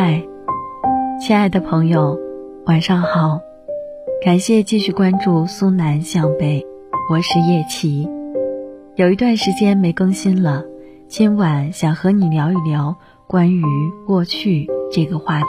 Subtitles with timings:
[0.00, 0.22] 嗨，
[1.20, 2.16] 亲爱的朋友，
[2.66, 3.40] 晚上好！
[4.24, 6.64] 感谢继续关注苏南向北，
[7.10, 8.08] 我是叶琪。
[8.94, 10.62] 有一段时间没更新了，
[11.08, 12.94] 今晚想和你聊一聊
[13.26, 13.64] 关于
[14.06, 15.46] 过去这个话题。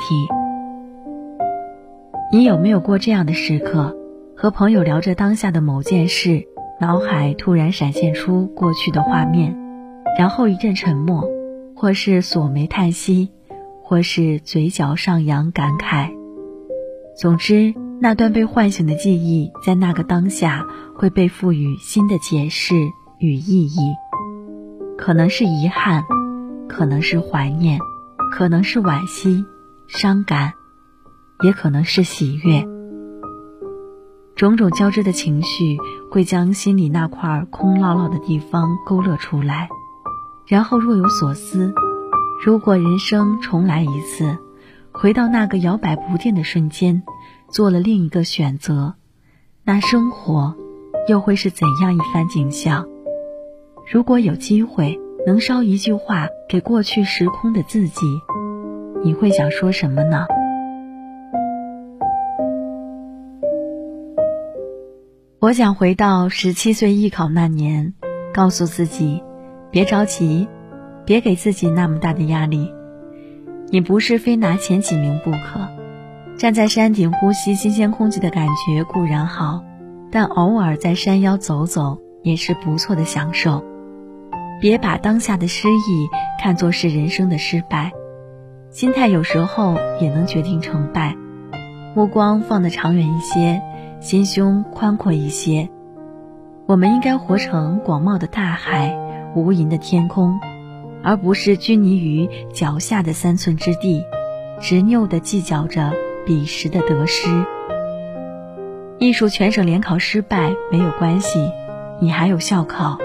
[2.31, 3.95] 你有没有过这样的时刻，
[4.35, 6.43] 和朋友聊着当下的某件事，
[6.81, 9.55] 脑海突然闪现出过去的画面，
[10.17, 11.23] 然后一阵沉默，
[11.75, 13.29] 或是锁眉叹息？
[13.89, 16.11] 或是嘴角上扬感慨，
[17.19, 20.63] 总之，那段被唤醒的记忆，在那个当下
[20.95, 22.75] 会被赋予新的解释
[23.19, 23.95] 与意义，
[24.95, 26.03] 可能是遗憾，
[26.67, 27.79] 可能是怀念，
[28.31, 29.43] 可能是惋惜、
[29.87, 30.53] 伤感，
[31.41, 32.63] 也可能是喜悦。
[34.35, 35.79] 种种交织的情绪，
[36.11, 39.67] 会将心里那块空落落的地方勾勒出来，
[40.45, 41.73] 然后若有所思。
[42.41, 44.37] 如果人生重来一次，
[44.93, 47.03] 回到那个摇摆不定的瞬间，
[47.49, 48.93] 做了另一个选择，
[49.65, 50.55] 那生活
[51.09, 52.87] 又会是怎样一番景象？
[53.91, 58.05] 如果有机会能捎一句话给过去时空的自己，
[59.03, 60.25] 你会想说什么呢？
[65.39, 67.93] 我想回到十七岁艺考那年，
[68.33, 69.21] 告诉自己，
[69.71, 70.47] 别着急。
[71.09, 72.71] 别给自己那么大的压力，
[73.71, 75.67] 你不是非拿前几名不可。
[76.37, 79.63] 站在山顶呼吸新鲜空气的感觉固然好，
[80.11, 83.65] 但偶尔在山腰走走也是不错的享受。
[84.61, 86.07] 别把当下的失意
[86.39, 87.91] 看作是人生的失败，
[88.69, 91.15] 心态有时候也能决定成败。
[91.95, 93.59] 目光放得长远一些，
[93.99, 95.69] 心胸宽阔一些。
[96.67, 98.95] 我们应该活成广袤的大海，
[99.35, 100.39] 无垠的天空。
[101.03, 104.03] 而不是拘泥于脚下的三寸之地，
[104.59, 105.93] 执拗地计较着
[106.25, 107.29] 彼时的得失。
[108.97, 111.51] 艺术全省联考失败没有关系，
[112.01, 112.97] 你还有校考；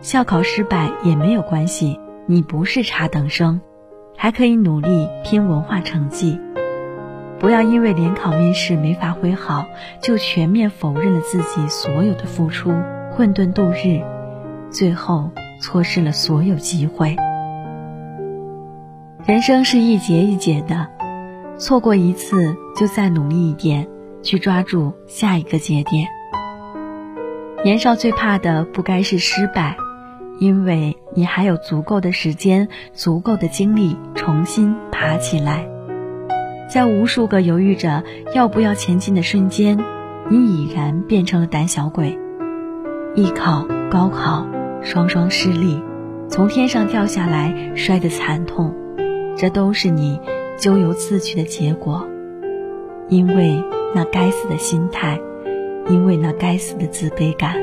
[0.00, 3.60] 校考失败也没有关系，你不是差等生，
[4.16, 6.38] 还可以努力拼文化成绩。
[7.40, 9.66] 不要因为联考面试没发挥好，
[10.00, 12.70] 就全面否认了自己所有的付出，
[13.10, 14.00] 混沌度日，
[14.70, 15.28] 最后
[15.60, 17.16] 错失了所有机会。
[19.24, 20.88] 人生是一节一节的，
[21.56, 23.86] 错过一次就再努力一点，
[24.20, 26.08] 去抓住下一个节点。
[27.62, 29.76] 年少最怕的不该是失败，
[30.40, 35.68] 因为你还有足够的时间、足够的精力重新爬起来。
[36.68, 38.02] 在无数个犹豫着
[38.34, 39.78] 要不要前进的瞬间，
[40.28, 42.18] 你已然变成了胆小鬼。
[43.14, 44.48] 艺考、高考
[44.82, 45.80] 双双失利，
[46.28, 48.74] 从天上掉下来，摔得惨痛。
[49.36, 50.20] 这都是你
[50.58, 52.06] 咎由自取的结果，
[53.08, 53.62] 因为
[53.94, 55.18] 那该死的心态，
[55.88, 57.56] 因为那该死的自卑感。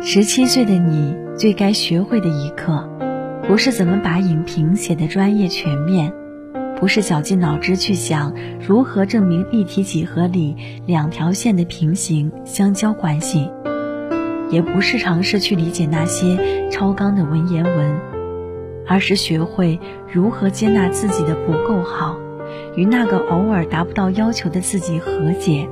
[0.00, 2.88] 十七岁的你最该学会的一课，
[3.46, 6.12] 不是怎么把影评写的专业全面，
[6.78, 13.50] 不是绞尽脑汁去想如何证明立体几何里两条线的平行相交关系，
[14.50, 18.13] 也不是尝试去理解那些超纲的文言文。
[18.86, 19.80] 而是学会
[20.12, 22.16] 如何接纳自己的不够好，
[22.76, 25.68] 与那个偶尔达不到要求的自己和解。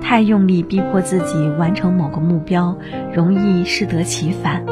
[0.00, 2.76] 太用力逼迫自己完成某个目标，
[3.14, 4.64] 容易适得其反，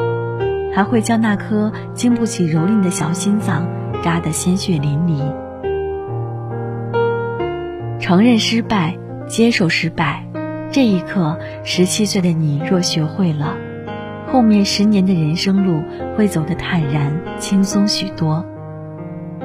[0.73, 3.65] 还会将那颗经不起蹂躏的小心脏
[4.03, 5.21] 扎得鲜血淋漓。
[7.99, 10.25] 承认失败，接受失败，
[10.71, 13.55] 这一刻，十七岁的你若学会了。
[14.31, 15.83] 后面十年的人生路
[16.15, 18.45] 会走得坦然轻松许多。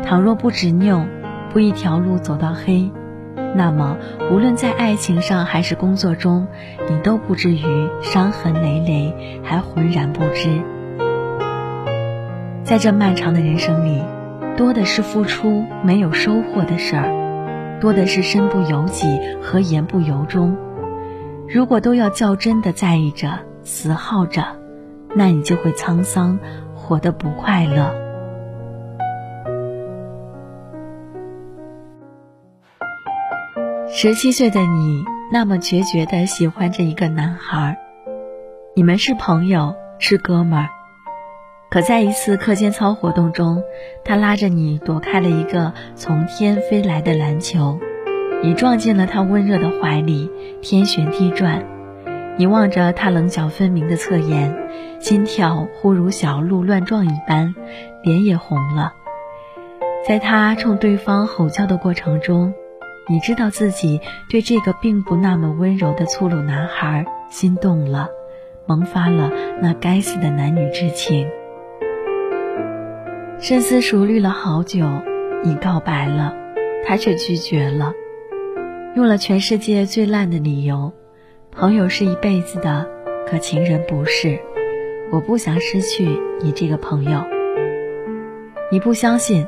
[0.04, 1.04] 倘若不执拗，
[1.52, 2.92] 不一条路走到黑，
[3.56, 3.96] 那么
[4.30, 6.46] 无论在爱情上还是工作中，
[6.88, 10.62] 你都不至于伤痕累累，还浑然不知。
[12.62, 14.00] 在这漫长的人生里，
[14.56, 19.08] 多的是付出没有收获的事儿，多的是身不由己
[19.42, 20.56] 和言不由衷。
[21.48, 24.44] 如果都要较真的在意着，死耗着。
[25.18, 26.38] 那你就会沧桑，
[26.74, 27.90] 活得不快乐。
[33.88, 35.02] 十七岁的你
[35.32, 37.78] 那么决绝的喜欢着一个男孩，
[38.74, 40.68] 你们是朋友，是哥们儿。
[41.70, 43.62] 可在一次课间操活动中，
[44.04, 47.80] 他拉着你躲开了一个从天飞来的篮球，
[48.42, 50.30] 你撞进了他温热的怀里，
[50.60, 51.64] 天旋地转。
[52.38, 54.54] 你望着他棱角分明的侧颜，
[55.00, 57.54] 心跳忽如小鹿乱撞一般，
[58.02, 58.92] 脸也红了，
[60.06, 62.52] 在他冲对方吼叫的过程中，
[63.08, 68.08] 你知道自己对这个并不那么温柔的粗鲁男孩心动了，
[68.66, 69.30] 萌发了
[69.62, 71.26] 那该死的男女之情。
[73.38, 74.86] 深思熟虑了好久，
[75.42, 76.34] 你告白了，
[76.86, 77.94] 他却拒绝了，
[78.94, 80.92] 用了全世界最烂的理由：
[81.58, 82.86] 朋友是一辈子的，
[83.26, 84.38] 可情人不是。
[85.10, 86.06] 我不想失去
[86.42, 87.24] 你这个朋友。
[88.70, 89.46] 你不相信。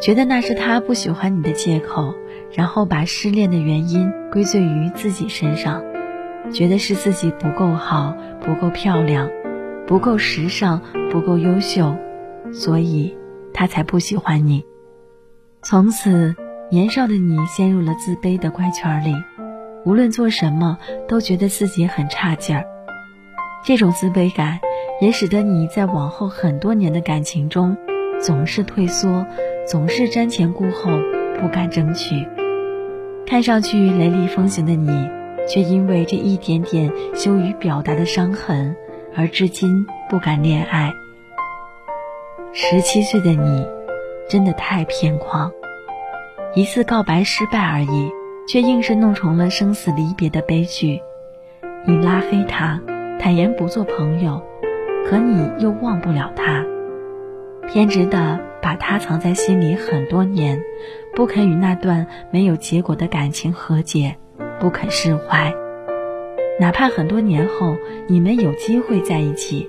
[0.00, 2.14] 觉得那是他不喜欢你的借口，
[2.52, 5.84] 然后把失恋的原因归罪于自己身上，
[6.50, 9.30] 觉得是自己不够好、不够漂亮、
[9.86, 10.82] 不够时尚、
[11.12, 11.94] 不够优秀，
[12.52, 13.16] 所以
[13.52, 14.64] 他才不喜欢你。
[15.62, 16.34] 从此，
[16.70, 19.14] 年少的你陷入了自卑的怪圈里，
[19.84, 20.78] 无论做什么
[21.08, 22.64] 都觉得自己很差劲儿。
[23.64, 24.60] 这种自卑感
[25.00, 27.76] 也使得你在往后很多年的感情中，
[28.20, 29.26] 总是退缩。
[29.66, 30.90] 总是瞻前顾后，
[31.40, 32.28] 不敢争取。
[33.26, 35.08] 看上去雷厉风行的你，
[35.48, 38.76] 却因为这一点点羞于表达的伤痕，
[39.16, 40.92] 而至今不敢恋爱。
[42.52, 43.66] 十七岁的你，
[44.28, 45.50] 真的太偏狂。
[46.54, 48.10] 一次告白失败而已，
[48.46, 51.00] 却硬是弄成了生死离别的悲剧。
[51.86, 52.80] 你拉黑他，
[53.18, 54.42] 坦言不做朋友，
[55.06, 56.64] 可你又忘不了他，
[57.68, 58.40] 偏执的。
[58.64, 60.58] 把他藏在心里很多年，
[61.14, 64.16] 不肯与那段没有结果的感情和解，
[64.58, 65.52] 不肯释怀。
[66.58, 67.76] 哪怕很多年后
[68.06, 69.68] 你们有机会在一起，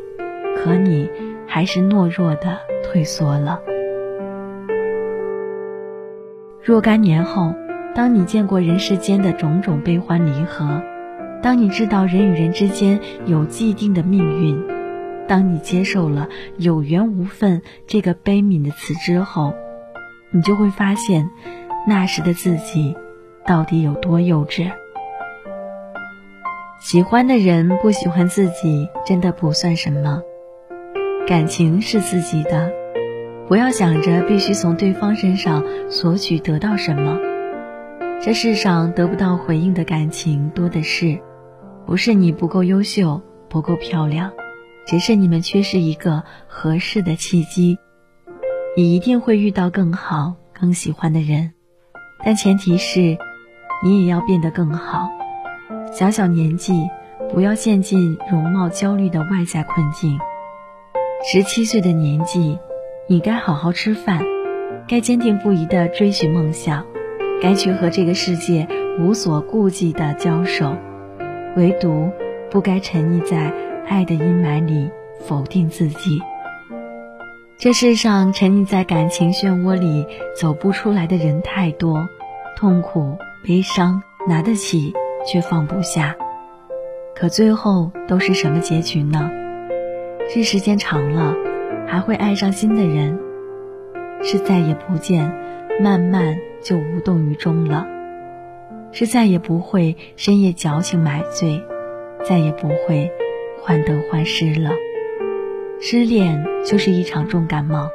[0.56, 1.10] 可你
[1.46, 3.62] 还是懦弱的退缩了。
[6.64, 7.54] 若干年后，
[7.96, 10.84] 当你见过人世间的种种悲欢离合，
[11.42, 14.62] 当你知道人与人之间有既定的命运。
[15.30, 16.28] 当你接受了
[16.58, 19.54] 有缘无分这个悲悯的词之后，
[20.30, 21.30] 你就会发现，
[21.88, 22.98] 那时的自己
[23.46, 24.70] 到底有多幼稚。
[26.82, 30.22] 喜欢的人不喜欢自己，真的不算什么。
[31.26, 32.72] 感情是自己的，
[33.48, 37.18] 不要想着必须从对方身上索取得到什么。
[38.26, 41.22] 这世上得不到回应的感情多的是，
[41.86, 44.32] 不是你不够优秀，不够漂亮。
[44.88, 47.78] 只是你们缺失一个合适的契机，
[48.76, 51.54] 你一定会遇到更好、更喜欢的人，
[52.24, 53.16] 但前提是，
[53.84, 55.08] 你也要变得更好。
[55.94, 56.90] 小小年纪，
[57.32, 60.18] 不要陷进容貌焦虑的外在困境。
[61.32, 62.58] 十七岁的年纪，
[63.08, 64.24] 你该好好吃饭，
[64.88, 66.84] 该坚定不移地追寻梦想，
[67.42, 68.68] 该去和这个世界
[69.00, 70.76] 无所顾忌地交手，
[71.56, 72.10] 唯独
[72.50, 73.52] 不该沉溺在。
[73.88, 74.90] 爱的阴霾里
[75.28, 76.20] 否定自己。
[77.60, 82.10] 这世上沉溺在感情漩涡里走不出来的人太多，
[82.58, 84.92] 痛苦、悲伤拿得起
[85.24, 86.16] 却放不下，
[87.16, 89.30] 可最后都是什么结局呢？
[90.30, 91.36] 是时间长了
[91.86, 93.20] 还会爱上新的人，
[94.24, 95.32] 是再也不见，
[95.82, 97.86] 慢慢就无动于衷了，
[98.92, 101.64] 是再也不会深夜矫情买醉，
[102.24, 103.12] 再也不会。
[103.62, 104.70] 患得患失了，
[105.82, 107.90] 失恋就是一场重感冒，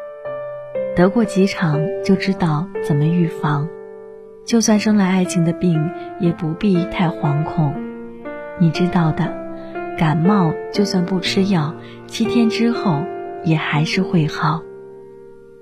[0.96, 3.68] 得过几场就知道怎么预防。
[4.44, 5.80] 就算生了爱情的病，
[6.18, 7.72] 也不必太惶恐。
[8.58, 9.32] 你知道的，
[9.96, 11.72] 感冒就算不吃药，
[12.08, 13.04] 七天之后
[13.44, 14.62] 也还是会好。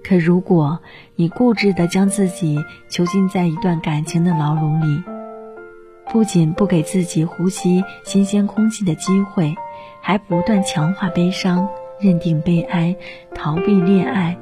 [0.09, 0.79] 可如果
[1.17, 5.03] 你固执地将自己囚禁在一段感情的牢笼里，
[6.11, 9.55] 不仅不给自己呼吸新鲜空气的机会。
[10.01, 11.69] 还不断强化悲伤，
[12.01, 12.97] 认定悲哀，
[13.35, 14.39] 逃避恋爱，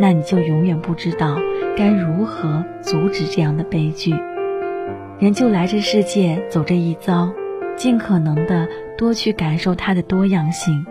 [0.00, 1.36] 那你就永远不知道
[1.76, 4.14] 该如何阻止这样的悲剧。
[5.18, 7.30] 人就来这世界走这一遭，
[7.76, 8.66] 尽可能的
[8.96, 10.86] 多去感受它的多样性，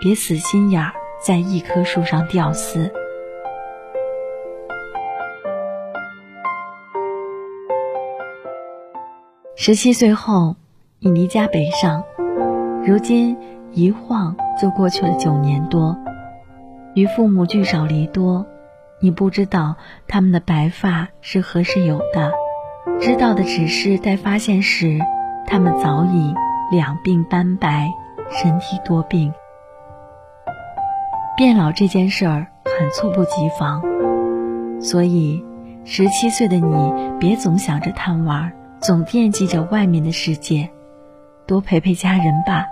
[0.00, 0.92] 别死心眼儿
[1.24, 2.90] 在一棵树上吊死。
[9.58, 10.54] 十七岁后，
[10.98, 12.04] 你离家北上。
[12.84, 13.38] 如今
[13.72, 15.96] 一晃就过去了九年多，
[16.94, 18.44] 与父母聚少离多，
[19.00, 22.32] 你不知道他们的白发是何时有的，
[23.00, 24.98] 知道的只是待发现时，
[25.46, 26.34] 他们早已
[26.70, 27.88] 两鬓斑白，
[28.30, 29.32] 身体多病。
[31.34, 32.48] 变老这件事儿
[32.78, 33.82] 很猝不及防，
[34.82, 35.42] 所以
[35.86, 40.70] 十七岁的你别总想着贪玩，总惦记着外面的世界，
[41.46, 42.66] 多陪陪家人吧。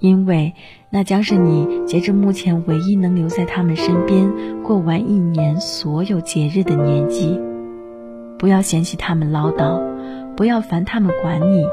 [0.00, 0.54] 因为
[0.90, 7.40] 那将是你截至目前唯一能留在他们身边过完一年所有节日的年纪。
[8.38, 9.80] 不要嫌弃他们唠叨，
[10.36, 11.64] 不要烦他们管你，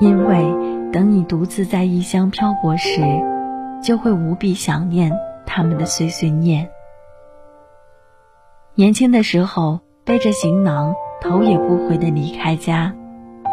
[0.00, 3.02] 因为等你独自在异乡漂泊时，
[3.82, 5.12] 就会无比想念
[5.44, 6.70] 他们的碎碎念。
[8.74, 12.92] 年轻的时候背着行囊，头也不回地离开家，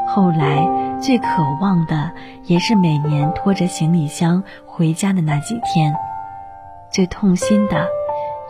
[0.08, 0.68] 后来
[1.00, 2.12] 最渴望的
[2.46, 5.94] 也是每年拖着行李箱回家的那几天，
[6.92, 7.88] 最痛心的。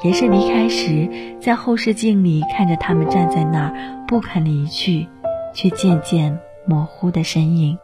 [0.01, 3.74] 也是离开时，在后视镜里看着他们站在那儿
[4.05, 5.08] 不肯离去，
[5.53, 7.77] 却渐渐模糊的身影。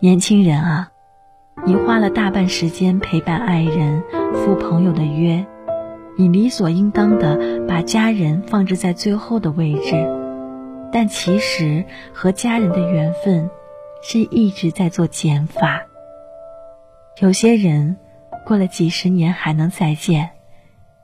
[0.00, 0.88] 年轻人啊，
[1.66, 5.44] 你花了大半时间陪伴爱人、赴朋友的约，
[6.16, 9.94] 你理所应当的把家人放置在最后的位置，
[10.92, 13.50] 但其实和家人的缘分
[14.02, 15.82] 是一直在做减法。
[17.20, 17.96] 有些人。
[18.46, 20.32] 过了几十年还能再见，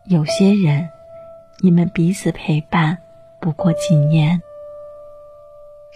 [0.05, 0.90] 有些人，
[1.62, 2.99] 你们彼此陪伴
[3.40, 4.43] 不过几年。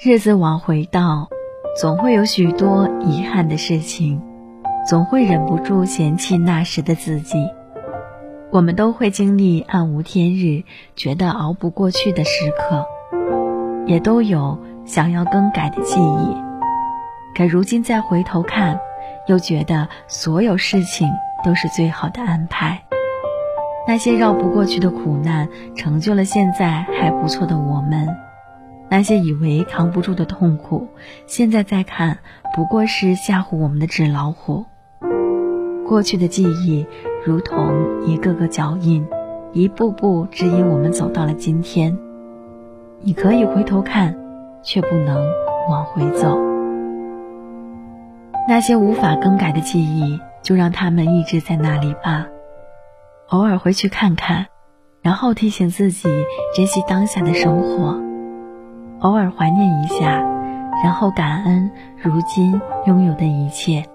[0.03, 1.29] 日子往回倒，
[1.79, 4.23] 总会有许多遗憾的事情，
[4.89, 7.37] 总会忍不住嫌弃那时的自己。
[8.55, 10.63] 我们都会经历暗无天日、
[10.95, 12.87] 觉得熬不过去的时刻，
[13.85, 16.37] 也都有想要更改的记忆。
[17.37, 18.79] 可如今再回头看，
[19.27, 21.09] 又觉得所有事情。
[21.45, 22.85] 都是最好的安排。
[23.87, 25.47] 那些绕不过去的苦难，
[25.77, 28.07] 成就了现在还不错的我们；
[28.89, 30.89] 那些以为扛不住的痛苦，
[31.27, 32.21] 现在再看，
[32.57, 34.65] 不过是吓唬我们的纸老虎。
[35.87, 36.87] 过去的记忆，
[37.25, 39.07] 如同一个个脚印，
[39.53, 41.97] 一步步指引我们走到了今天。
[43.01, 44.15] 你可以回头看，
[44.63, 45.27] 却不能
[45.69, 46.39] 往回走。
[48.47, 50.21] 那些无法更改的记忆。
[50.45, 52.27] 就让他们一直在那里吧，
[53.31, 54.49] 偶尔回去看看，
[55.01, 56.07] 然后提醒自己
[56.55, 57.99] 珍惜当下的生活；
[59.01, 60.23] 偶尔怀念一下，
[60.85, 63.87] 然后感恩如今拥有的一切。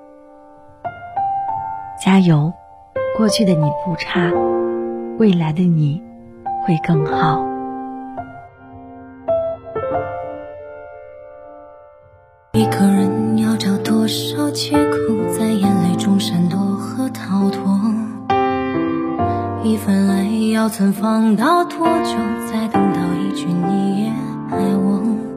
[2.04, 2.52] 加油，
[3.20, 4.32] 过去的你不差，
[5.18, 6.02] 未来的你
[6.64, 7.46] 会更好。
[12.54, 14.98] 一个人要找多少借口，
[15.38, 17.78] 在眼泪中闪躲和逃脱？
[19.66, 20.24] 一份爱
[20.54, 22.16] 要存放到多久，
[22.48, 24.12] 才等到一句你也
[24.50, 25.29] 爱我？